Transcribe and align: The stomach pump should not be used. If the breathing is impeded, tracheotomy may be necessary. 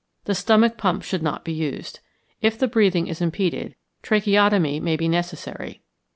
The 0.25 0.33
stomach 0.33 0.79
pump 0.79 1.03
should 1.03 1.21
not 1.21 1.45
be 1.45 1.53
used. 1.53 1.99
If 2.41 2.57
the 2.57 2.67
breathing 2.67 3.05
is 3.05 3.21
impeded, 3.21 3.75
tracheotomy 4.01 4.79
may 4.79 4.95
be 4.95 5.07
necessary. 5.07 5.83